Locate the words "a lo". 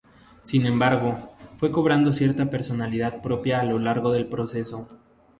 3.59-3.77